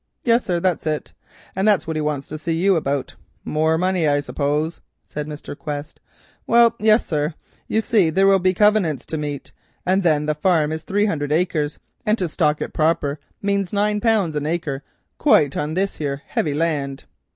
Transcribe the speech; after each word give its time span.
"Yes, 0.23 0.43
sir, 0.43 0.59
that's 0.59 0.87
it; 0.87 1.13
and 1.55 1.67
that's 1.67 1.85
what 1.85 1.95
he 1.95 2.01
wants 2.01 2.27
to 2.29 2.39
see 2.39 2.55
you 2.55 2.75
about." 2.75 3.13
"More 3.45 3.77
money, 3.77 4.07
I 4.07 4.19
suppose," 4.19 4.81
said 5.05 5.27
Mr. 5.27 5.55
Quest. 5.55 5.99
"Well, 6.47 6.75
yis, 6.79 7.05
sir. 7.05 7.35
You 7.67 7.81
see 7.81 8.09
there 8.09 8.25
will 8.25 8.39
be 8.39 8.55
covenants 8.55 9.05
to 9.05 9.19
meet, 9.19 9.51
and 9.85 10.01
then 10.01 10.25
the 10.25 10.33
farm 10.33 10.71
is 10.71 10.81
three 10.81 11.05
hundred 11.05 11.31
acres, 11.31 11.77
and 12.03 12.17
to 12.17 12.27
stock 12.27 12.63
it 12.63 12.73
proper 12.73 13.11
as 13.11 13.13
it 13.13 13.17
should 13.17 13.41
be 13.43 13.47
means 13.53 13.73
nine 13.73 14.01
pounds 14.01 14.35
an 14.35 14.47
acre 14.47 14.81
quite, 15.19 15.55
on 15.55 15.75
this 15.75 15.97
here 15.97 16.23
heavy 16.25 16.55
land." 16.55 17.03